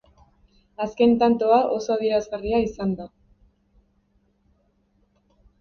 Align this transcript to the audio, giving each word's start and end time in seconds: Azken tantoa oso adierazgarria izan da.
Azken 0.85 1.11
tantoa 1.23 1.59
oso 1.75 1.93
adierazgarria 1.97 2.63
izan 2.71 2.97
da. 3.03 3.07